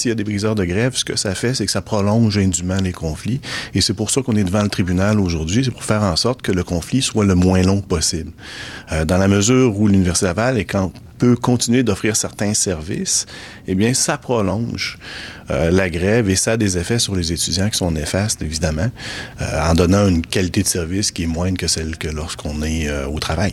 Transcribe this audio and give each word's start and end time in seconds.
s'il 0.00 0.08
y 0.10 0.12
a 0.12 0.14
des 0.14 0.24
briseurs 0.24 0.54
de 0.54 0.64
grève, 0.64 0.94
ce 0.96 1.04
que 1.04 1.16
ça 1.16 1.34
fait, 1.34 1.54
c'est 1.54 1.66
que 1.66 1.72
ça 1.72 1.82
prolonge 1.82 2.38
indûment 2.38 2.80
les 2.82 2.92
conflits. 2.92 3.40
Et 3.74 3.80
c'est 3.80 3.94
pour 3.94 4.10
ça 4.10 4.22
qu'on 4.22 4.36
est 4.36 4.44
devant 4.44 4.62
le 4.62 4.68
tribunal 4.68 5.20
aujourd'hui, 5.20 5.64
c'est 5.64 5.70
pour 5.70 5.84
faire 5.84 6.02
en 6.02 6.16
sorte 6.16 6.42
que 6.42 6.52
le 6.52 6.64
conflit 6.64 7.02
soit 7.02 7.24
le 7.24 7.34
moins 7.34 7.62
long 7.62 7.80
possible. 7.80 8.32
Euh, 8.92 9.04
dans 9.04 9.18
la 9.18 9.28
mesure 9.28 9.78
où 9.78 9.88
l'Université 9.88 10.26
Laval 10.26 10.58
est 10.58 10.64
quand 10.64 10.92
peut 11.20 11.36
continuer 11.36 11.82
d'offrir 11.82 12.16
certains 12.16 12.54
services, 12.54 13.26
eh 13.68 13.74
bien, 13.74 13.92
ça 13.92 14.16
prolonge 14.16 14.98
euh, 15.50 15.70
la 15.70 15.90
grève 15.90 16.30
et 16.30 16.34
ça 16.34 16.52
a 16.52 16.56
des 16.56 16.78
effets 16.78 16.98
sur 16.98 17.14
les 17.14 17.30
étudiants 17.30 17.68
qui 17.68 17.76
sont 17.76 17.90
néfastes, 17.90 18.40
évidemment, 18.40 18.90
euh, 19.42 19.70
en 19.70 19.74
donnant 19.74 20.08
une 20.08 20.22
qualité 20.22 20.62
de 20.62 20.68
service 20.68 21.12
qui 21.12 21.24
est 21.24 21.26
moindre 21.26 21.58
que 21.58 21.68
celle 21.68 21.98
que 21.98 22.08
lorsqu'on 22.08 22.62
est 22.62 22.88
euh, 22.88 23.06
au 23.06 23.18
travail. 23.18 23.52